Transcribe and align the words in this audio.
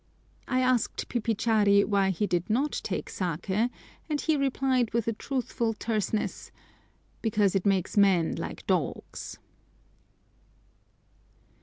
I 0.47 0.61
asked 0.61 1.09
Pipichari 1.09 1.83
why 1.85 2.09
he 2.09 2.25
did 2.25 2.49
not 2.49 2.71
take 2.83 3.05
saké, 3.05 3.69
and 4.09 4.19
he 4.19 4.35
replied 4.35 4.91
with 4.95 5.07
a 5.07 5.13
truthful 5.13 5.75
terseness, 5.75 6.49
"Because 7.21 7.53
it 7.53 7.67
makes 7.67 7.95
men 7.97 8.33
like 8.33 8.65
dogs." 8.65 9.37